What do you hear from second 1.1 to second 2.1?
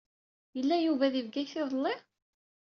di Bgayet iḍelli?